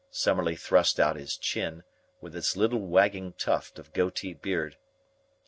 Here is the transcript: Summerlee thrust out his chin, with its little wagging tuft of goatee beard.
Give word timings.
Summerlee 0.09 0.55
thrust 0.55 0.99
out 0.99 1.15
his 1.15 1.37
chin, 1.37 1.83
with 2.21 2.35
its 2.35 2.57
little 2.57 2.79
wagging 2.79 3.33
tuft 3.33 3.77
of 3.77 3.93
goatee 3.93 4.33
beard. 4.33 4.77